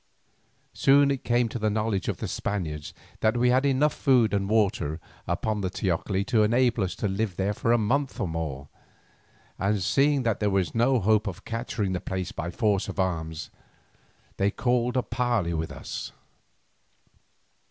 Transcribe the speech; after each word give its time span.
Soon 0.73 1.11
it 1.11 1.23
came 1.23 1.47
to 1.49 1.59
the 1.59 1.69
knowledge 1.69 2.07
of 2.07 2.17
the 2.17 2.27
Spaniards 2.27 2.91
that 3.19 3.37
we 3.37 3.51
had 3.51 3.67
enough 3.67 3.93
food 3.93 4.33
and 4.33 4.49
water 4.49 4.99
upon 5.27 5.61
the 5.61 5.69
teocalli 5.69 6.25
to 6.25 6.41
enable 6.41 6.83
us 6.83 6.95
to 6.95 7.07
live 7.07 7.35
there 7.35 7.53
for 7.53 7.71
a 7.71 7.77
month 7.77 8.19
or 8.19 8.27
more, 8.27 8.67
and 9.59 9.83
seeing 9.83 10.23
that 10.23 10.39
there 10.39 10.49
was 10.49 10.73
no 10.73 10.99
hope 10.99 11.27
of 11.27 11.45
capturing 11.45 11.93
the 11.93 12.01
place 12.01 12.31
by 12.31 12.49
force 12.49 12.87
of 12.89 12.99
arms, 12.99 13.51
they 14.37 14.49
called 14.49 14.97
a 14.97 15.03
parley 15.03 15.53
with 15.53 15.71
us. 15.71 16.11